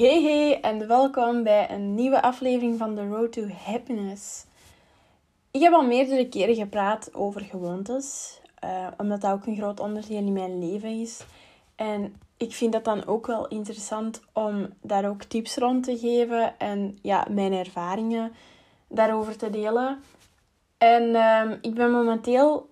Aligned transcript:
Hey 0.00 0.22
hey 0.22 0.60
en 0.60 0.86
welkom 0.86 1.42
bij 1.42 1.70
een 1.70 1.94
nieuwe 1.94 2.22
aflevering 2.22 2.78
van 2.78 2.94
The 2.94 3.06
Road 3.06 3.32
to 3.32 3.46
Happiness. 3.64 4.44
Ik 5.50 5.60
heb 5.60 5.72
al 5.72 5.82
meerdere 5.82 6.28
keren 6.28 6.54
gepraat 6.54 7.14
over 7.14 7.40
gewoontes, 7.40 8.40
uh, 8.64 8.86
omdat 8.96 9.20
dat 9.20 9.32
ook 9.32 9.46
een 9.46 9.56
groot 9.56 9.80
onderdeel 9.80 10.16
in 10.16 10.32
mijn 10.32 10.58
leven 10.58 11.00
is. 11.00 11.24
En 11.76 12.16
ik 12.36 12.52
vind 12.52 12.72
dat 12.72 12.84
dan 12.84 13.06
ook 13.06 13.26
wel 13.26 13.48
interessant 13.48 14.22
om 14.32 14.68
daar 14.82 15.08
ook 15.08 15.22
tips 15.22 15.56
rond 15.56 15.84
te 15.84 15.98
geven 15.98 16.58
en 16.58 16.98
ja, 17.02 17.26
mijn 17.30 17.52
ervaringen 17.52 18.32
daarover 18.88 19.36
te 19.36 19.50
delen. 19.50 20.00
En 20.78 21.02
uh, 21.02 21.52
ik 21.60 21.74
ben 21.74 21.90
momenteel 21.90 22.68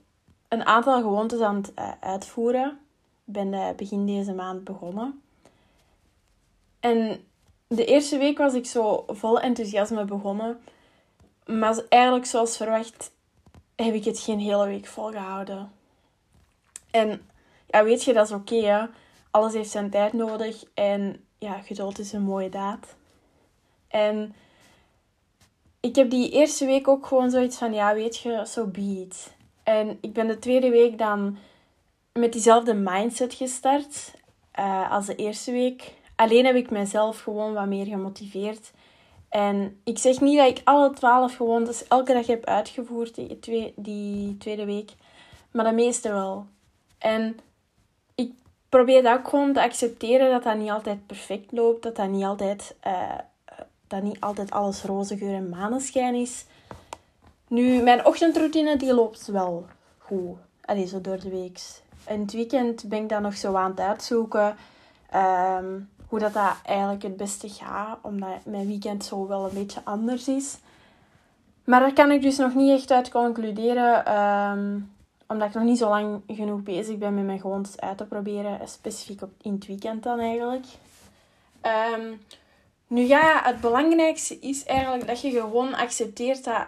een 0.49 0.65
aantal 0.65 1.01
gewoontes 1.01 1.41
aan 1.41 1.57
het 1.57 1.73
uh, 1.79 1.91
uitvoeren. 2.01 2.79
Ik 3.25 3.33
ben 3.33 3.53
uh, 3.53 3.69
begin 3.77 4.07
deze 4.07 4.35
maand 4.35 4.65
begonnen. 4.65 5.23
En 6.81 7.25
de 7.67 7.85
eerste 7.85 8.19
week 8.19 8.39
was 8.39 8.55
ik 8.55 8.67
zo 8.67 9.05
vol 9.07 9.41
enthousiasme 9.41 10.05
begonnen. 10.05 10.61
Maar 11.47 11.83
eigenlijk 11.89 12.27
zoals 12.27 12.57
verwacht 12.57 13.11
heb 13.77 13.95
ik 13.95 14.05
het 14.05 14.19
geen 14.19 14.39
hele 14.39 14.67
week 14.67 14.87
volgehouden. 14.87 15.73
En 16.91 17.29
ja, 17.67 17.85
weet 17.85 18.05
je, 18.05 18.13
dat 18.13 18.27
is 18.27 18.33
oké 18.33 18.91
Alles 19.31 19.53
heeft 19.53 19.71
zijn 19.71 19.91
tijd 19.91 20.13
nodig. 20.13 20.65
En 20.75 21.25
ja, 21.39 21.59
geduld 21.59 21.99
is 21.99 22.13
een 22.13 22.23
mooie 22.23 22.49
daad. 22.49 22.97
En 23.89 24.35
ik 25.81 25.95
heb 25.97 26.11
die 26.11 26.31
eerste 26.31 26.67
week 26.67 26.89
ook 26.89 27.07
gewoon 27.07 27.31
zoiets 27.31 27.59
van, 27.59 27.73
ja, 27.73 27.95
weet 27.95 28.17
je, 28.19 28.31
zo 28.31 28.45
so 28.45 28.67
be 28.67 28.81
it. 28.81 29.37
En 29.63 29.99
ik 30.01 30.13
ben 30.13 30.27
de 30.27 30.39
tweede 30.39 30.71
week 30.71 30.99
dan 30.99 31.39
met 32.13 32.33
diezelfde 32.33 32.75
mindset 32.75 33.35
gestart 33.35 34.15
uh, 34.59 34.91
als 34.91 35.07
de 35.07 35.15
eerste 35.15 35.53
week. 35.53 35.93
Alleen 36.19 36.45
heb 36.47 36.55
ik 36.55 36.71
mezelf 36.71 37.21
gewoon 37.21 37.53
wat 37.53 37.67
meer 37.67 37.87
gemotiveerd. 37.87 38.71
En 39.29 39.81
ik 39.85 39.99
zeg 39.99 40.21
niet 40.21 40.39
dat 40.39 40.49
ik 40.49 40.61
alle 40.65 40.91
twaalf 40.91 41.37
gewoontes 41.37 41.87
elke 41.89 42.13
dag 42.13 42.27
heb 42.27 42.45
uitgevoerd 42.45 43.15
die, 43.15 43.39
twee, 43.39 43.73
die 43.77 44.37
tweede 44.39 44.65
week. 44.65 44.91
Maar 45.51 45.65
de 45.65 45.73
meeste 45.73 46.13
wel. 46.13 46.47
En 46.99 47.39
ik 48.15 48.33
probeer 48.69 49.03
dat 49.03 49.19
ook 49.19 49.29
gewoon 49.29 49.53
te 49.53 49.63
accepteren 49.63 50.31
dat 50.31 50.43
dat 50.43 50.57
niet 50.57 50.71
altijd 50.71 51.07
perfect 51.07 51.53
loopt. 51.53 51.83
Dat 51.83 51.97
dat 51.97 52.09
niet 52.09 52.25
altijd, 52.25 52.77
uh, 52.87 53.19
dat 53.87 54.03
niet 54.03 54.21
altijd 54.21 54.51
alles 54.51 54.83
roze 54.83 55.17
geur 55.17 55.35
en 55.35 55.49
maneschijn 55.49 56.15
is. 56.15 56.45
Nu, 57.49 57.83
mijn 57.83 58.07
ochtendroutine 58.07 58.77
die 58.77 58.95
loopt 58.95 59.27
wel 59.27 59.67
goed. 59.99 60.37
Allee, 60.65 60.87
zo 60.87 61.01
door 61.01 61.21
de 61.21 61.31
week. 61.31 61.61
In 62.09 62.21
het 62.21 62.33
weekend 62.33 62.89
ben 62.89 63.03
ik 63.03 63.09
dan 63.09 63.23
nog 63.23 63.37
zo 63.37 63.55
aan 63.55 63.71
het 63.71 63.81
uitzoeken. 63.81 64.57
Um, 65.15 65.89
hoe 66.09 66.19
dat, 66.19 66.33
dat 66.33 66.57
eigenlijk 66.65 67.03
het 67.03 67.17
beste 67.17 67.49
gaat. 67.49 67.99
Omdat 68.03 68.45
mijn 68.45 68.67
weekend 68.67 69.05
zo 69.05 69.27
wel 69.27 69.45
een 69.45 69.55
beetje 69.55 69.81
anders 69.85 70.29
is. 70.29 70.59
Maar 71.65 71.81
daar 71.81 71.93
kan 71.93 72.11
ik 72.11 72.23
dus 72.23 72.37
nog 72.37 72.55
niet 72.55 72.71
echt 72.71 72.91
uit 72.91 73.11
concluderen. 73.11 74.19
Um, 74.19 74.93
omdat 75.27 75.49
ik 75.49 75.55
nog 75.55 75.65
niet 75.65 75.79
zo 75.79 75.89
lang 75.89 76.23
genoeg 76.27 76.63
bezig 76.63 76.99
ben 76.99 77.15
met 77.15 77.25
mijn 77.25 77.41
gewoontes 77.41 77.81
uit 77.81 77.97
te 77.97 78.05
proberen. 78.05 78.69
Specifiek 78.69 79.23
op, 79.23 79.31
in 79.43 79.53
het 79.53 79.67
weekend 79.67 80.03
dan 80.03 80.19
eigenlijk. 80.19 80.65
Um, 81.95 82.21
nu 82.87 83.03
ja, 83.03 83.41
het 83.43 83.61
belangrijkste 83.61 84.39
is 84.39 84.65
eigenlijk 84.65 85.07
dat 85.07 85.21
je 85.21 85.31
gewoon 85.31 85.75
accepteert 85.75 86.45
dat 86.45 86.67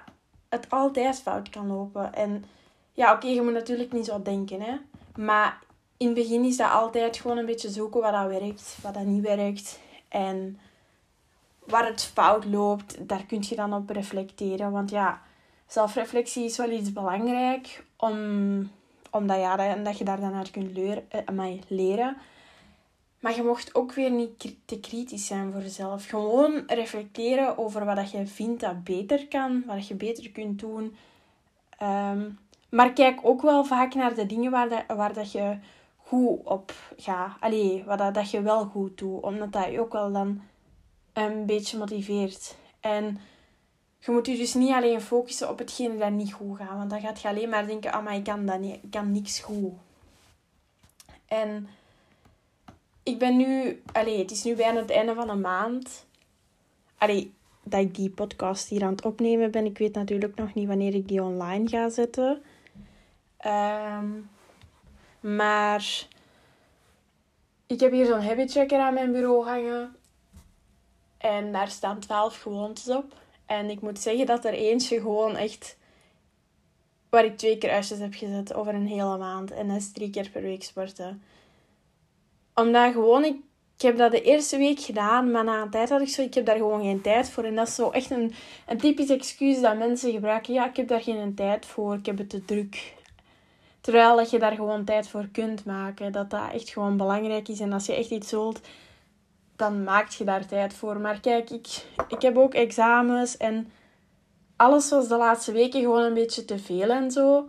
het 0.48 0.66
altijd 0.70 1.20
fout 1.20 1.48
kan 1.48 1.66
lopen. 1.66 2.14
En 2.14 2.44
ja, 2.92 3.12
oké, 3.12 3.26
je 3.26 3.42
moet 3.42 3.52
natuurlijk 3.52 3.92
niet 3.92 4.06
zo 4.06 4.22
denken, 4.22 4.60
hè. 4.60 4.76
Maar 5.16 5.58
in 6.00 6.06
het 6.06 6.14
begin 6.14 6.44
is 6.44 6.56
dat 6.56 6.70
altijd 6.70 7.16
gewoon 7.16 7.38
een 7.38 7.46
beetje 7.46 7.70
zoeken 7.70 8.00
wat 8.00 8.12
dat 8.12 8.40
werkt, 8.40 8.78
wat 8.82 8.94
dat 8.94 9.04
niet 9.04 9.22
werkt. 9.22 9.80
En 10.08 10.58
waar 11.64 11.86
het 11.86 12.04
fout 12.04 12.44
loopt, 12.44 13.08
daar 13.08 13.24
kun 13.24 13.44
je 13.48 13.54
dan 13.54 13.74
op 13.74 13.90
reflecteren. 13.90 14.70
Want 14.70 14.90
ja, 14.90 15.22
zelfreflectie 15.66 16.44
is 16.44 16.56
wel 16.56 16.70
iets 16.70 16.92
belangrijk. 16.92 17.84
Om, 17.96 18.70
omdat 19.10 19.36
ja, 19.36 19.74
dat, 19.74 19.98
je 19.98 20.04
daar 20.04 20.20
dan 20.20 20.34
uit 20.34 20.50
kunt 20.50 20.72
leren, 20.72 21.10
eh, 21.10 21.52
leren. 21.68 22.16
Maar 23.18 23.34
je 23.34 23.42
mocht 23.42 23.74
ook 23.74 23.92
weer 23.92 24.10
niet 24.10 24.54
te 24.64 24.80
kritisch 24.80 25.26
zijn 25.26 25.52
voor 25.52 25.62
jezelf. 25.62 26.06
Gewoon 26.06 26.62
reflecteren 26.66 27.58
over 27.58 27.84
wat 27.84 27.96
dat 27.96 28.10
je 28.10 28.26
vindt 28.26 28.60
dat 28.60 28.84
beter 28.84 29.28
kan. 29.28 29.62
Wat 29.66 29.88
je 29.88 29.94
beter 29.94 30.30
kunt 30.30 30.58
doen. 30.58 30.96
Um, 31.82 32.38
maar 32.70 32.92
kijk 32.92 33.20
ook 33.22 33.42
wel 33.42 33.64
vaak 33.64 33.94
naar 33.94 34.14
de 34.14 34.26
dingen 34.26 34.50
waar, 34.50 34.84
waar 34.96 35.12
dat 35.12 35.32
je 35.32 35.58
goed 36.10 36.40
op 36.44 36.72
gaat. 36.96 37.36
Allee, 37.40 37.84
wat 37.84 37.98
dat, 37.98 38.14
dat 38.14 38.30
je 38.30 38.42
wel 38.42 38.64
goed 38.64 38.98
doet. 38.98 39.22
Omdat 39.22 39.52
dat 39.52 39.70
je 39.70 39.80
ook 39.80 39.92
wel 39.92 40.12
dan 40.12 40.42
een 41.12 41.46
beetje 41.46 41.78
motiveert. 41.78 42.56
En 42.80 43.18
je 43.98 44.10
moet 44.10 44.26
je 44.26 44.36
dus 44.36 44.54
niet 44.54 44.72
alleen 44.72 45.00
focussen 45.00 45.48
op 45.48 45.58
hetgene 45.58 45.98
dat 45.98 46.10
niet 46.10 46.32
goed 46.32 46.58
gaat. 46.58 46.76
Want 46.76 46.90
dan 46.90 47.00
gaat 47.00 47.20
je 47.20 47.28
alleen 47.28 47.48
maar 47.48 47.66
denken, 47.66 47.92
ah, 47.92 48.04
maar 48.04 48.14
ik 48.14 48.24
kan 48.24 48.46
dat 48.46 48.60
niet. 48.60 48.74
Ik 48.82 48.90
kan 48.90 49.12
niks 49.12 49.40
goed. 49.40 49.72
En 51.26 51.68
ik 53.02 53.18
ben 53.18 53.36
nu... 53.36 53.82
Allee, 53.92 54.18
het 54.18 54.30
is 54.30 54.44
nu 54.44 54.54
bijna 54.54 54.80
het 54.80 54.90
einde 54.90 55.14
van 55.14 55.28
een 55.28 55.40
maand. 55.40 56.06
Allee, 56.98 57.32
dat 57.62 57.80
ik 57.80 57.94
die 57.94 58.10
podcast 58.10 58.68
hier 58.68 58.82
aan 58.82 58.92
het 58.92 59.04
opnemen 59.04 59.50
ben. 59.50 59.64
Ik 59.64 59.78
weet 59.78 59.94
natuurlijk 59.94 60.34
nog 60.36 60.54
niet 60.54 60.68
wanneer 60.68 60.94
ik 60.94 61.08
die 61.08 61.22
online 61.22 61.68
ga 61.68 61.88
zetten. 61.88 62.42
Um, 63.46 64.30
maar 65.20 66.06
ik 67.66 67.80
heb 67.80 67.92
hier 67.92 68.06
zo'n 68.06 68.22
habit 68.22 68.52
tracker 68.52 68.80
aan 68.80 68.94
mijn 68.94 69.12
bureau 69.12 69.44
hangen. 69.44 69.96
En 71.18 71.52
daar 71.52 71.68
staan 71.68 71.98
12 71.98 72.40
gewoontes 72.40 72.88
op. 72.88 73.14
En 73.46 73.70
ik 73.70 73.80
moet 73.80 73.98
zeggen 73.98 74.26
dat 74.26 74.44
er 74.44 74.52
eentje 74.52 75.00
gewoon 75.00 75.36
echt... 75.36 75.78
Waar 77.08 77.24
ik 77.24 77.38
twee 77.38 77.58
keer 77.58 77.72
heb 77.74 78.14
gezet 78.14 78.54
over 78.54 78.74
een 78.74 78.86
hele 78.86 79.18
maand. 79.18 79.50
En 79.50 79.68
dat 79.68 79.76
is 79.76 79.92
drie 79.92 80.10
keer 80.10 80.30
per 80.30 80.42
week 80.42 80.62
sporten. 80.62 81.22
Omdat 82.54 82.92
gewoon... 82.92 83.24
Ik, 83.24 83.36
ik 83.76 83.82
heb 83.82 83.96
dat 83.96 84.10
de 84.10 84.22
eerste 84.22 84.56
week 84.56 84.80
gedaan, 84.80 85.30
maar 85.30 85.44
na 85.44 85.62
een 85.62 85.70
tijd 85.70 85.88
had 85.88 86.00
ik 86.00 86.08
zo... 86.08 86.22
Ik 86.22 86.34
heb 86.34 86.46
daar 86.46 86.56
gewoon 86.56 86.82
geen 86.82 87.00
tijd 87.00 87.30
voor. 87.30 87.44
En 87.44 87.54
dat 87.54 87.68
is 87.68 87.74
zo 87.74 87.90
echt 87.90 88.10
een, 88.10 88.32
een 88.66 88.78
typisch 88.78 89.10
excuus 89.10 89.60
dat 89.60 89.78
mensen 89.78 90.12
gebruiken. 90.12 90.54
Ja, 90.54 90.68
ik 90.68 90.76
heb 90.76 90.88
daar 90.88 91.02
geen 91.02 91.34
tijd 91.34 91.66
voor. 91.66 91.94
Ik 91.94 92.06
heb 92.06 92.18
het 92.18 92.30
te 92.30 92.44
druk. 92.44 92.98
Terwijl 93.80 94.16
dat 94.16 94.30
je 94.30 94.38
daar 94.38 94.54
gewoon 94.54 94.84
tijd 94.84 95.08
voor 95.08 95.28
kunt 95.32 95.64
maken. 95.64 96.12
Dat 96.12 96.30
dat 96.30 96.52
echt 96.52 96.68
gewoon 96.68 96.96
belangrijk 96.96 97.48
is. 97.48 97.60
En 97.60 97.72
als 97.72 97.86
je 97.86 97.94
echt 97.94 98.10
iets 98.10 98.30
wilt, 98.30 98.60
dan 99.56 99.84
maak 99.84 100.08
je 100.08 100.24
daar 100.24 100.46
tijd 100.46 100.74
voor. 100.74 101.00
Maar 101.00 101.20
kijk, 101.20 101.50
ik, 101.50 101.66
ik 102.08 102.22
heb 102.22 102.36
ook 102.36 102.54
examens 102.54 103.36
en 103.36 103.72
alles 104.56 104.90
was 104.90 105.08
de 105.08 105.16
laatste 105.16 105.52
weken 105.52 105.80
gewoon 105.80 106.02
een 106.02 106.14
beetje 106.14 106.44
te 106.44 106.58
veel 106.58 106.88
en 106.88 107.10
zo. 107.10 107.48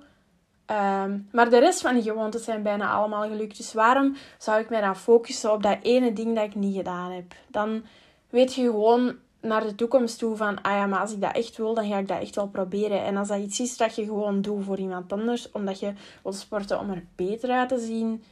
Ehm, 0.66 1.18
maar 1.31 1.50
de 1.50 1.58
rest 1.58 1.81
van 1.81 1.94
die 1.94 2.03
gewoontes 2.03 2.44
zijn 2.44 2.63
bijna 2.63 2.92
allemaal 2.92 3.28
gelukt. 3.28 3.58
Dus 3.58 3.74
waarom 3.74 4.16
zou 4.38 4.59
ik 4.59 4.69
mij 4.69 4.81
dan 4.81 4.96
focussen 4.96 5.52
op 5.52 5.63
dat 5.63 5.78
ene 5.81 6.13
ding 6.13 6.36
dat 6.36 6.44
ik 6.44 6.56
niet 6.56 6.75
gedaan 6.75 7.12
heb? 7.12 7.34
Dan 7.48 7.84
weet 8.30 8.53
je 8.53 8.62
gewoon 8.62 9.16
naar 9.41 9.63
de 9.63 9.75
toekomst 9.75 10.18
toe 10.18 10.35
van, 10.35 10.62
ah 10.62 10.72
ja, 10.72 10.85
maar 10.85 11.00
als 11.00 11.13
ik 11.13 11.22
dat 11.22 11.35
echt 11.35 11.57
wil, 11.57 11.74
dan 11.74 11.88
ga 11.90 11.97
ik 11.97 12.07
dat 12.07 12.22
echt 12.22 12.35
wel 12.35 12.47
proberen. 12.47 13.03
En 13.03 13.18
als 13.18 13.28
dat 13.28 13.40
iets 13.40 13.59
is 13.59 13.78
dat 13.78 13.96
je 13.96 14.06
gewoon 14.06 14.41
doet 14.41 14.63
voor 14.63 14.78
iemand 14.78 15.12
anders, 15.12 15.52
omdat 15.52 15.79
je 15.79 15.94
wilt 16.24 16.35
sporten 16.35 16.79
om 16.79 16.90
er 16.90 17.06
beter 17.16 17.50
uit 17.50 17.69
te 17.69 17.80
zien, 17.80 18.24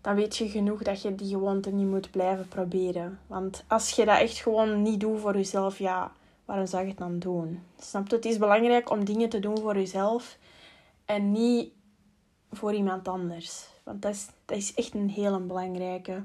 dan 0.00 0.14
weet 0.14 0.36
je 0.36 0.48
genoeg 0.48 0.82
dat 0.82 1.02
je 1.02 1.14
die 1.14 1.28
gewoonte 1.28 1.70
niet 1.70 1.86
moet 1.86 2.10
blijven 2.10 2.48
proberen. 2.48 3.18
Want 3.26 3.64
als 3.68 3.90
je 3.90 4.04
dat 4.04 4.18
echt 4.18 4.36
gewoon 4.36 4.82
niet 4.82 5.00
doet 5.00 5.20
voor 5.20 5.34
jezelf, 5.34 5.78
ja, 5.78 6.12
waarom 6.44 6.66
zou 6.66 6.82
je 6.82 6.88
het 6.88 6.98
dan 6.98 7.18
doen? 7.18 7.62
Snap 7.78 8.08
je? 8.08 8.14
Het 8.16 8.24
is 8.24 8.38
belangrijk 8.38 8.90
om 8.90 9.04
dingen 9.04 9.28
te 9.28 9.38
doen 9.38 9.58
voor 9.58 9.74
jezelf 9.74 10.38
en 11.04 11.32
niet 11.32 11.72
voor 12.50 12.74
iemand 12.74 13.08
anders. 13.08 13.66
Want 13.82 14.02
dat 14.02 14.12
is, 14.12 14.26
dat 14.44 14.56
is 14.56 14.74
echt 14.74 14.94
een 14.94 15.10
hele 15.10 15.40
belangrijke. 15.40 16.22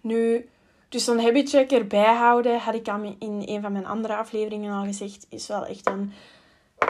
Nu, 0.00 0.48
dus 0.88 1.04
zo'n 1.04 1.20
habit 1.20 1.50
tracker 1.50 1.86
bijhouden, 1.86 2.58
had 2.58 2.74
ik 2.74 2.88
al 2.88 3.16
in 3.18 3.42
een 3.44 3.62
van 3.62 3.72
mijn 3.72 3.86
andere 3.86 4.16
afleveringen 4.16 4.72
al 4.72 4.84
gezegd, 4.84 5.26
is 5.28 5.46
wel 5.46 5.66
echt 5.66 5.86
een, 5.86 6.12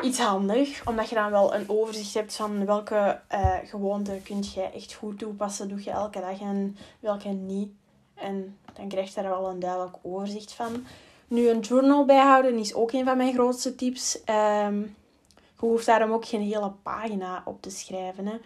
iets 0.03 0.19
handig. 0.19 0.87
Omdat 0.87 1.09
je 1.09 1.15
dan 1.15 1.31
wel 1.31 1.55
een 1.55 1.69
overzicht 1.69 2.15
hebt 2.15 2.37
van 2.37 2.67
welke 2.67 3.21
uh, 3.33 3.55
gewoonten 3.65 4.23
kun 4.23 4.45
je 4.55 4.63
echt 4.63 4.95
goed 4.95 5.19
toepassen, 5.19 5.69
doe 5.69 5.85
je 5.85 5.91
elke 5.91 6.21
dag 6.21 6.41
en 6.41 6.77
welke 7.01 7.29
niet. 7.29 7.71
En 8.15 8.59
dan 8.73 8.89
krijg 8.89 9.15
je 9.15 9.23
daar 9.23 9.31
wel 9.31 9.49
een 9.49 9.61
duidelijk 9.61 9.97
overzicht 10.03 10.53
van. 10.53 10.87
Nu, 11.29 11.49
een 11.49 11.61
journal 11.61 12.05
bijhouden 12.05 12.59
is 12.59 12.75
ook 12.75 12.93
een 12.93 13.05
van 13.05 13.17
mijn 13.17 13.35
grootste 13.35 13.75
tips. 13.75 14.21
Um, 14.27 14.97
je 15.61 15.67
hoeft 15.67 15.87
daarom 15.87 16.13
ook 16.13 16.27
geen 16.27 16.43
hele 16.43 16.73
pagina 16.83 17.43
op 17.45 17.63
te 17.63 17.71
schrijven. 17.71 18.27
Hè. 18.27 18.37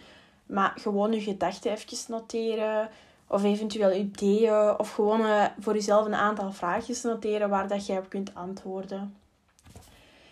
Maar 0.47 0.73
gewoon 0.81 1.13
je 1.13 1.21
gedachten 1.21 1.71
even 1.71 1.99
noteren 2.09 2.89
of 3.33 3.45
eventueel 3.45 3.93
ideeën 3.93 4.79
of 4.79 4.95
gewoon 4.95 5.21
uh, 5.21 5.45
voor 5.59 5.75
jezelf 5.75 6.07
een 6.07 6.15
aantal 6.15 6.53
vraagjes 6.53 7.03
noteren 7.03 7.49
waar 7.49 7.69
dat 7.69 7.87
jij 7.87 7.99
op 7.99 8.09
kunt 8.09 8.35
antwoorden. 8.35 9.17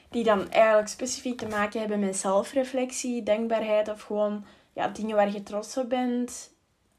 Die 0.09 0.25
dan 0.25 0.51
eigenlijk 0.51 0.89
specifiek 0.89 1.39
te 1.39 1.47
maken 1.47 1.81
hebben 1.81 2.01
met 2.01 2.17
zelfreflectie, 2.17 3.23
denkbaarheid 3.23 3.89
of 3.89 4.03
gewoon 4.03 4.45
ja, 4.73 4.89
dingen 4.89 5.17
waar 5.17 5.33
je 5.33 5.43
trots 5.43 5.77
op 5.77 5.89
bent. 5.89 6.51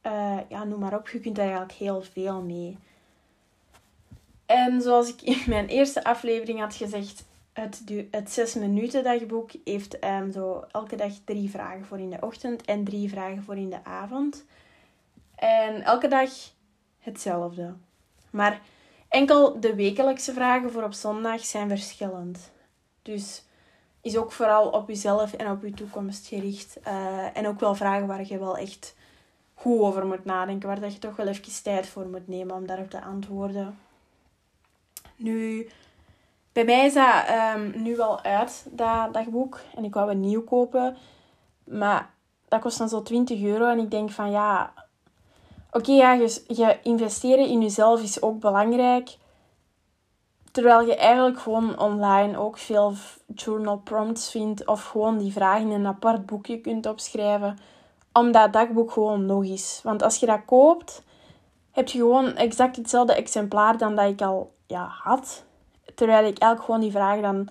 Uh, 0.06 0.38
ja, 0.50 0.64
noem 0.64 0.80
maar 0.80 0.98
op, 0.98 1.10
je 1.10 1.20
kunt 1.20 1.36
daar 1.36 1.46
eigenlijk 1.46 1.78
heel 1.78 2.02
veel 2.02 2.42
mee. 2.42 2.78
En 4.46 4.82
zoals 4.82 5.10
ik 5.10 5.22
in 5.22 5.44
mijn 5.48 5.68
eerste 5.68 6.04
aflevering 6.04 6.60
had 6.60 6.76
gezegd, 6.76 7.26
het, 7.54 7.84
het 8.12 8.32
6 8.32 8.54
minuten 8.54 9.04
dagboek 9.04 9.52
heeft 9.64 10.06
um, 10.06 10.32
zo 10.32 10.64
elke 10.72 10.96
dag 10.96 11.12
drie 11.26 11.50
vragen 11.50 11.86
voor 11.86 12.00
in 12.00 12.10
de 12.10 12.18
ochtend 12.20 12.62
en 12.62 12.84
drie 12.84 13.10
vragen 13.10 13.44
voor 13.44 13.58
in 13.58 13.70
de 13.70 13.84
avond. 13.84 14.46
En 15.42 15.84
elke 15.84 16.08
dag 16.08 16.30
hetzelfde. 17.00 17.74
Maar 18.30 18.62
enkel 19.10 19.60
de 19.60 19.76
wekelijkse 19.76 20.34
vragen 20.34 20.72
voor 20.72 20.84
op 20.84 20.94
zondag 20.94 21.46
zijn 21.46 21.70
verschillend. 21.70 22.52
Dus 23.02 23.46
is 24.02 24.18
ook 24.18 24.32
vooral 24.32 24.70
op 24.70 24.88
jezelf 24.88 25.34
en 25.34 25.52
op 25.52 25.64
je 25.64 25.72
toekomst 25.72 26.28
gericht. 26.28 26.78
Uh, 26.88 27.38
en 27.38 27.48
ook 27.48 27.60
wel 27.60 27.76
vragen 27.76 28.08
waar 28.08 28.26
je 28.26 28.38
wel 28.38 28.58
echt 28.58 28.96
goed 29.54 29.80
over 29.80 30.06
moet 30.06 30.26
nadenken. 30.26 30.68
Waar 30.68 30.80
dat 30.80 30.94
je 30.94 31.00
toch 31.00 31.16
wel 31.16 31.28
even 31.28 31.64
tijd 31.64 31.88
voor 31.88 32.08
moet 32.08 32.28
nemen 32.28 32.56
om 32.56 32.66
daarop 32.66 32.90
te 32.90 33.04
antwoorden. 33.04 33.80
Nu, 35.16 35.70
bij 36.52 36.66
mij 36.66 36.86
is 36.86 36.94
dat 36.94 37.30
um, 37.56 37.82
nu 37.82 37.96
wel 37.96 38.22
uit, 38.22 38.68
dat 38.72 39.14
dagboek. 39.14 39.60
En 39.76 39.84
ik 39.84 39.94
wou 39.94 40.12
een 40.12 40.20
nieuw 40.20 40.44
kopen. 40.44 40.98
Maar 41.64 42.14
dat 42.48 42.62
kost 42.62 42.78
dan 42.78 42.90
zo 42.90 43.02
20 43.02 43.42
euro. 43.42 43.70
En 43.70 43.80
ik 43.80 43.92
denk 43.92 44.12
van 44.12 44.32
ja... 44.32 44.74
Oké, 45.72 45.92
ja, 45.92 46.14
je, 46.14 46.44
je 46.48 46.80
investeren 46.84 47.48
in 47.48 47.62
jezelf 47.62 48.02
is 48.02 48.22
ook 48.22 48.40
belangrijk. 48.40 49.18
Terwijl 50.52 50.82
je 50.82 50.96
eigenlijk 50.96 51.40
gewoon 51.40 51.80
online 51.80 52.38
ook 52.38 52.58
veel 52.58 52.94
journal 53.36 53.78
prompts 53.78 54.32
vindt. 54.32 54.68
Of 54.68 54.84
gewoon 54.84 55.18
die 55.18 55.32
vragen 55.32 55.62
in 55.62 55.72
een 55.72 55.88
apart 55.88 56.26
boekje 56.26 56.62
kunt 56.62 56.86
opschrijven. 56.86 57.58
Om 58.14 58.32
dat 58.32 58.54
dagboek 58.54 58.92
gewoon 58.92 59.26
nog 59.26 59.44
eens. 59.44 59.80
Want 59.84 60.04
als 60.04 60.18
je 60.18 60.26
dat 60.26 60.46
koopt, 60.46 61.04
heb 61.72 61.88
je 61.88 61.98
gewoon 61.98 62.36
exact 62.36 62.76
hetzelfde 62.76 63.14
exemplaar 63.14 63.78
dan 63.78 63.96
dat 63.96 64.10
ik 64.10 64.22
al 64.22 64.54
ja, 64.68 64.86
had. 65.04 65.44
Terwijl 65.96 66.26
ik 66.26 66.38
eigenlijk 66.38 66.64
gewoon 66.64 66.82
die 66.82 66.92
vragen 66.92 67.22
dan 67.22 67.48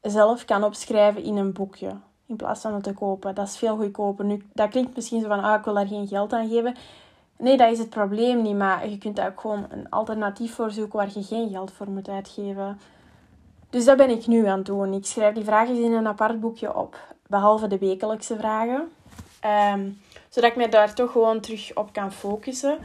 zelf 0.00 0.44
kan 0.44 0.64
opschrijven 0.64 1.22
in 1.22 1.36
een 1.36 1.52
boekje. 1.52 1.96
In 2.26 2.36
plaats 2.36 2.60
van 2.60 2.74
het 2.74 2.82
te 2.82 2.92
kopen. 2.92 3.34
Dat 3.34 3.46
is 3.46 3.56
veel 3.56 3.76
goedkoper. 3.76 4.24
Nu, 4.24 4.46
dat 4.52 4.68
klinkt 4.70 4.96
misschien 4.96 5.20
zo 5.20 5.28
van, 5.28 5.42
ah, 5.42 5.58
ik 5.58 5.64
wil 5.64 5.74
daar 5.74 5.86
geen 5.86 6.06
geld 6.06 6.32
aan 6.32 6.48
geven. 6.48 6.74
Nee, 7.38 7.56
dat 7.56 7.72
is 7.72 7.78
het 7.78 7.90
probleem 7.90 8.42
niet. 8.42 8.56
Maar 8.56 8.88
je 8.88 8.98
kunt 8.98 9.16
daar 9.16 9.28
ook 9.28 9.40
gewoon 9.40 9.66
een 9.70 9.90
alternatief 9.90 10.54
voor 10.54 10.70
zoeken 10.70 10.98
waar 10.98 11.10
je 11.14 11.22
geen 11.22 11.50
geld 11.50 11.72
voor 11.72 11.90
moet 11.90 12.08
uitgeven. 12.08 12.80
Dus 13.70 13.84
dat 13.84 13.96
ben 13.96 14.10
ik 14.10 14.26
nu 14.26 14.46
aan 14.46 14.56
het 14.56 14.66
doen. 14.66 14.92
Ik 14.92 15.06
schrijf 15.06 15.34
die 15.34 15.44
vragen 15.44 15.82
in 15.82 15.92
een 15.92 16.06
apart 16.06 16.40
boekje 16.40 16.76
op. 16.76 16.98
Behalve 17.26 17.66
de 17.66 17.78
wekelijkse 17.78 18.36
vragen. 18.36 18.92
Um, 19.74 20.00
zodat 20.28 20.50
ik 20.50 20.56
mij 20.56 20.68
daar 20.68 20.94
toch 20.94 21.12
gewoon 21.12 21.40
terug 21.40 21.74
op 21.74 21.92
kan 21.92 22.12
focussen. 22.12 22.78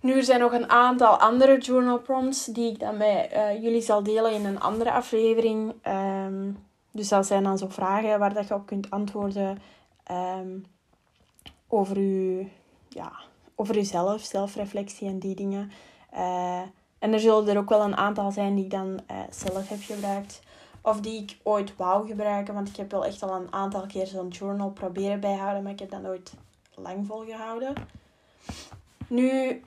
Nu, 0.00 0.12
er 0.12 0.24
zijn 0.24 0.40
nog 0.40 0.52
een 0.52 0.70
aantal 0.70 1.16
andere 1.16 1.58
journal 1.58 1.98
prompts 1.98 2.44
die 2.44 2.70
ik 2.70 2.78
dan 2.78 2.96
met 2.96 3.30
uh, 3.32 3.62
jullie 3.62 3.80
zal 3.80 4.02
delen 4.02 4.32
in 4.32 4.44
een 4.44 4.60
andere 4.60 4.92
aflevering. 4.92 5.74
Um, 5.86 6.66
dus 6.90 7.08
dat 7.08 7.26
zijn 7.26 7.42
dan 7.42 7.58
zo 7.58 7.68
vragen 7.68 8.18
waar 8.18 8.34
dat 8.34 8.48
je 8.48 8.54
op 8.54 8.66
kunt 8.66 8.90
antwoorden 8.90 9.58
um, 10.10 10.64
over, 11.68 11.96
u, 11.96 12.48
ja, 12.88 13.12
over 13.60 13.76
uzelf, 13.76 14.20
zelfreflectie 14.22 15.08
en 15.08 15.18
die 15.18 15.34
dingen. 15.34 15.70
Uh, 16.14 16.60
en 16.98 17.12
er 17.12 17.20
zullen 17.20 17.48
er 17.48 17.58
ook 17.58 17.68
wel 17.68 17.80
een 17.80 17.96
aantal 17.96 18.30
zijn 18.30 18.54
die 18.54 18.64
ik 18.64 18.70
dan 18.70 19.00
uh, 19.10 19.16
zelf 19.30 19.68
heb 19.68 19.82
gebruikt. 19.82 20.40
Of 20.82 21.00
die 21.00 21.22
ik 21.22 21.36
ooit 21.42 21.76
wou 21.76 22.06
gebruiken. 22.06 22.54
Want 22.54 22.68
ik 22.68 22.76
heb 22.76 22.90
wel 22.90 23.04
echt 23.04 23.22
al 23.22 23.34
een 23.34 23.52
aantal 23.52 23.86
keer 23.86 24.06
zo'n 24.06 24.28
journal 24.28 24.70
proberen 24.70 25.20
bijhouden. 25.20 25.62
Maar 25.62 25.72
ik 25.72 25.78
heb 25.78 25.90
dat 25.90 26.02
nooit 26.02 26.32
lang 26.74 27.06
volgehouden. 27.06 27.74
Nu, 29.08 29.62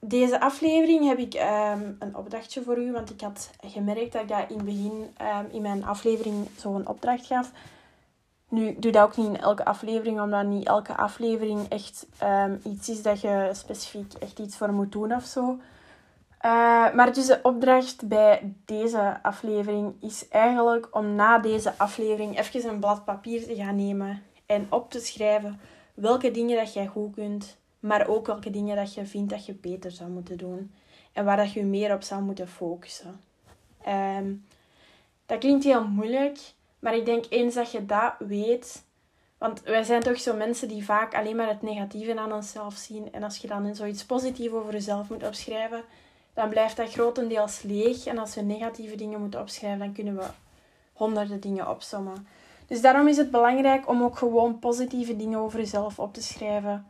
deze 0.00 0.40
aflevering 0.40 1.06
heb 1.06 1.18
ik 1.18 1.34
um, 1.34 1.96
een 1.98 2.16
opdrachtje 2.16 2.62
voor 2.62 2.78
u. 2.78 2.92
Want 2.92 3.10
ik 3.10 3.20
had 3.20 3.50
gemerkt 3.60 4.12
dat 4.12 4.22
ik 4.22 4.28
dat 4.28 4.50
in 4.50 4.56
het 4.56 4.64
begin 4.64 5.14
um, 5.20 5.46
in 5.50 5.62
mijn 5.62 5.84
aflevering 5.84 6.48
zo'n 6.56 6.88
opdracht 6.88 7.26
gaf. 7.26 7.50
Nu, 8.48 8.66
ik 8.66 8.82
doe 8.82 8.92
dat 8.92 9.02
ook 9.02 9.16
niet 9.16 9.26
in 9.26 9.40
elke 9.40 9.64
aflevering, 9.64 10.20
omdat 10.20 10.46
niet 10.46 10.66
elke 10.66 10.96
aflevering 10.96 11.68
echt 11.68 12.06
um, 12.22 12.60
iets 12.64 12.88
is 12.88 13.02
dat 13.02 13.20
je 13.20 13.50
specifiek 13.52 14.12
echt 14.12 14.38
iets 14.38 14.56
voor 14.56 14.72
moet 14.72 14.92
doen 14.92 15.14
of 15.14 15.24
zo. 15.24 15.58
Uh, 16.44 16.94
maar 16.94 17.12
dus 17.12 17.26
de 17.26 17.40
opdracht 17.42 18.08
bij 18.08 18.54
deze 18.64 19.18
aflevering 19.22 19.94
is 20.00 20.28
eigenlijk 20.28 20.88
om 20.90 21.14
na 21.14 21.38
deze 21.38 21.72
aflevering 21.76 22.38
even 22.38 22.70
een 22.70 22.80
blad 22.80 23.04
papier 23.04 23.46
te 23.46 23.54
gaan 23.54 23.76
nemen 23.76 24.22
en 24.46 24.66
op 24.70 24.90
te 24.90 25.00
schrijven 25.00 25.60
welke 25.94 26.30
dingen 26.30 26.56
dat 26.56 26.72
jij 26.72 26.86
goed 26.86 27.14
kunt, 27.14 27.56
maar 27.80 28.08
ook 28.08 28.26
welke 28.26 28.50
dingen 28.50 28.76
dat 28.76 28.94
je 28.94 29.06
vindt 29.06 29.30
dat 29.30 29.46
je 29.46 29.54
beter 29.54 29.90
zou 29.90 30.10
moeten 30.10 30.38
doen 30.38 30.72
en 31.12 31.24
waar 31.24 31.36
dat 31.36 31.52
je 31.52 31.64
meer 31.64 31.94
op 31.94 32.02
zou 32.02 32.22
moeten 32.22 32.48
focussen. 32.48 33.20
Um, 33.88 34.44
dat 35.26 35.38
klinkt 35.38 35.64
heel 35.64 35.88
moeilijk, 35.88 36.38
maar 36.78 36.96
ik 36.96 37.04
denk 37.04 37.24
eens 37.28 37.54
dat 37.54 37.70
je 37.70 37.86
dat 37.86 38.14
weet, 38.18 38.84
want 39.38 39.62
wij 39.62 39.82
zijn 39.82 40.02
toch 40.02 40.20
zo 40.20 40.36
mensen 40.36 40.68
die 40.68 40.84
vaak 40.84 41.14
alleen 41.14 41.36
maar 41.36 41.48
het 41.48 41.62
negatieve 41.62 42.18
aan 42.18 42.32
onszelf 42.32 42.74
zien 42.74 43.12
en 43.12 43.22
als 43.22 43.36
je 43.36 43.48
dan 43.48 43.74
zoiets 43.74 44.04
positiefs 44.04 44.52
over 44.52 44.72
jezelf 44.72 45.08
moet 45.08 45.26
opschrijven, 45.26 45.82
dan 46.34 46.48
blijft 46.48 46.76
dat 46.76 46.92
grotendeels 46.92 47.62
leeg. 47.62 48.06
En 48.06 48.18
als 48.18 48.34
we 48.34 48.40
negatieve 48.40 48.96
dingen 48.96 49.20
moeten 49.20 49.40
opschrijven, 49.40 49.78
dan 49.78 49.92
kunnen 49.92 50.16
we 50.16 50.24
honderden 50.92 51.40
dingen 51.40 51.70
opsommen. 51.70 52.26
Dus 52.66 52.80
daarom 52.80 53.08
is 53.08 53.16
het 53.16 53.30
belangrijk 53.30 53.88
om 53.88 54.02
ook 54.02 54.18
gewoon 54.18 54.58
positieve 54.58 55.16
dingen 55.16 55.38
over 55.38 55.58
jezelf 55.58 55.98
op 55.98 56.14
te 56.14 56.22
schrijven. 56.22 56.86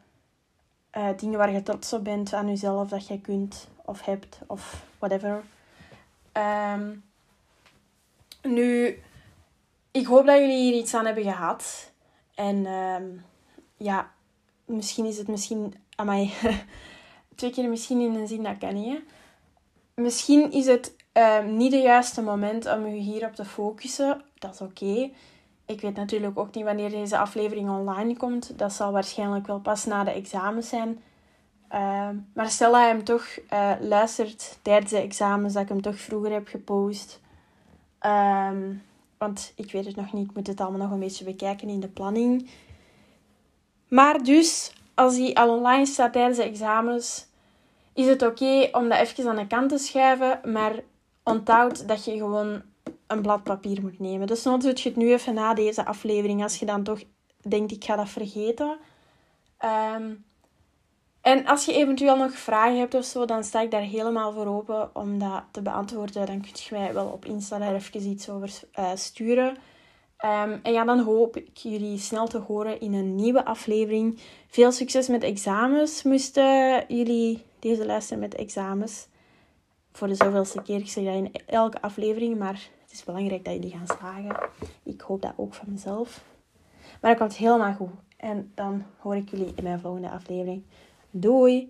Uh, 0.97 1.09
dingen 1.17 1.39
waar 1.39 1.53
je 1.53 1.63
trots 1.63 1.93
op 1.93 2.05
bent 2.05 2.33
aan 2.33 2.49
jezelf, 2.49 2.89
dat 2.89 3.07
je 3.07 3.21
kunt 3.21 3.69
of 3.85 4.05
hebt 4.05 4.39
of 4.47 4.85
whatever. 4.99 5.43
Um, 6.75 7.05
nu, 8.43 8.99
ik 10.01 10.07
hoop 10.07 10.27
dat 10.27 10.39
jullie 10.39 10.57
hier 10.57 10.75
iets 10.75 10.95
aan 10.95 11.07
hebben 11.07 11.25
gehad. 11.25 11.93
En 12.35 12.67
um, 12.67 13.25
ja, 13.77 14.11
misschien 14.65 15.05
is 15.05 15.19
het 15.19 15.29
misschien... 15.29 15.75
Amai, 15.97 16.33
twee 17.35 17.51
keer 17.51 17.69
misschien 17.69 18.01
in 18.01 18.15
een 18.15 18.29
zin, 18.29 18.43
dat 18.43 18.59
kan 18.59 18.75
niet, 18.75 19.01
misschien 19.95 20.53
is 20.53 20.67
het 20.67 20.97
ehm, 21.13 21.57
niet 21.57 21.73
het 21.73 21.83
juiste 21.83 22.23
moment 22.23 22.73
om 22.73 22.87
je 22.87 23.01
hierop 23.01 23.35
te 23.35 23.45
focussen. 23.45 24.23
Dat 24.39 24.55
is 24.55 24.61
oké. 24.61 25.11
Ik 25.67 25.81
weet 25.81 25.97
natuurlijk 25.97 26.39
ook 26.39 26.55
niet 26.55 26.65
wanneer 26.65 26.91
deze 26.91 27.19
aflevering 27.19 27.71
online 27.71 28.17
komt. 28.17 28.59
Dat 28.59 28.73
zal 28.73 28.93
waarschijnlijk 28.93 29.47
wel 29.47 29.61
pas 29.61 29.85
na 29.85 30.05
de 30.05 30.11
examens 30.11 30.69
zijn. 30.69 31.03
Uh, 31.73 32.09
maar 32.35 32.51
stel 32.51 32.73
dat 32.73 32.81
je 32.81 32.87
hem 32.87 33.05
toch 33.05 33.39
uh, 33.53 33.73
luistert 33.81 34.59
tijdens 34.63 34.91
de 34.91 35.01
examens, 35.01 35.53
dat 35.53 35.63
ik 35.63 35.69
hem 35.69 35.83
toch 35.83 35.99
vroeger 35.99 36.33
heb 36.33 36.49
gepost. 36.49 37.21
Ehm, 37.99 38.75
want 39.19 39.53
ik 39.57 39.73
weet 39.73 39.87
het 39.87 39.97
nog 39.97 40.13
niet, 40.13 40.29
ik 40.29 40.37
moet 40.37 40.47
het 40.47 40.61
allemaal 40.61 40.81
nog 40.81 40.91
een 40.91 40.99
beetje 40.99 41.25
bekijken 41.25 41.69
in 41.69 41.81
de 41.81 41.89
planning. 41.89 42.51
Maar 43.89 44.23
dus, 44.23 44.73
als 44.95 45.17
hij 45.17 45.35
al 45.35 45.57
online 45.57 45.87
staat 45.87 46.13
tijdens 46.13 46.37
de 46.37 46.43
examens, 46.43 47.27
is 47.95 48.07
het 48.07 48.23
oké 48.23 48.69
om 48.73 48.89
dat 48.89 48.99
even 48.99 49.29
aan 49.29 49.37
de 49.37 49.47
kant 49.47 49.69
te 49.69 49.79
schuiven, 49.79 50.41
maar 50.53 50.83
onthoud 51.23 51.89
dat 51.89 52.05
je 52.05 52.17
gewoon 52.17 52.63
een 53.07 53.23
blad 53.23 53.43
papier 53.43 53.81
moet 53.81 53.99
nemen. 53.99 54.27
Dus 54.27 54.43
dan 54.43 54.61
doe 54.61 54.71
je 54.75 54.89
het 54.89 54.97
nu 54.97 55.13
even 55.13 55.35
na 55.35 55.55
deze 55.55 55.85
aflevering, 55.85 56.43
als 56.43 56.59
je 56.59 56.67
dan 56.67 56.83
toch 56.83 57.03
denkt, 57.43 57.73
ik 57.73 57.85
ga 57.85 57.97
dat 57.97 58.09
vergeten. 58.09 58.79
Ehm, 59.59 60.15
en 61.29 61.47
als 61.47 61.65
je 61.65 61.73
eventueel 61.73 62.17
nog 62.17 62.33
vragen 62.33 62.79
hebt 62.79 62.95
of 62.95 63.05
zo, 63.05 63.25
dan 63.25 63.45
sta 63.45 63.61
ik 63.61 63.71
daar 63.71 63.81
helemaal 63.81 64.33
voor 64.33 64.47
open 64.47 64.91
om 64.95 65.19
dat 65.19 65.43
te 65.51 65.63
beantwoorden. 65.63 66.27
Dan 66.27 66.41
kun 66.41 66.51
je 66.55 66.69
mij 66.71 66.95
wel 66.95 67.07
op 67.07 67.25
Insta 67.25 67.59
daar 67.59 67.75
even 67.75 68.07
iets 68.07 68.29
over 68.29 68.51
uh, 68.79 68.91
sturen. 68.95 69.49
Um, 70.25 70.61
en 70.63 70.73
ja, 70.73 70.85
dan 70.85 71.01
hoop 71.01 71.37
ik 71.37 71.57
jullie 71.57 71.99
snel 71.99 72.27
te 72.27 72.39
horen 72.39 72.81
in 72.81 72.95
een 72.95 73.15
nieuwe 73.15 73.45
aflevering. 73.45 74.21
Veel 74.49 74.73
succes 74.73 75.09
met 75.09 75.23
examens. 75.23 76.03
Moesten 76.03 76.85
jullie 76.97 77.45
deze 77.59 77.87
luisteren 77.87 78.21
met 78.21 78.35
examens? 78.35 79.07
Voor 79.93 80.09
de 80.09 80.15
zoveelste 80.15 80.63
keer. 80.63 80.79
Ik 80.79 80.89
zeg 80.89 81.05
dat 81.05 81.15
in 81.15 81.33
elke 81.47 81.81
aflevering, 81.81 82.39
maar 82.39 82.69
het 82.83 82.93
is 82.93 83.05
belangrijk 83.05 83.45
dat 83.45 83.55
jullie 83.55 83.71
gaan 83.71 83.97
slagen. 83.99 84.37
Ik 84.83 85.01
hoop 85.01 85.23
dat 85.23 85.33
ook 85.37 85.55
van 85.55 85.67
mezelf. 85.71 86.25
Maar 87.01 87.11
dat 87.11 87.21
komt 87.21 87.37
helemaal 87.37 87.75
goed. 87.75 87.93
En 88.17 88.53
dan 88.55 88.85
hoor 88.99 89.17
ik 89.17 89.31
jullie 89.31 89.53
in 89.55 89.63
mijn 89.63 89.81
volgende 89.81 90.11
aflevering. 90.11 90.63
Doei! 91.13 91.69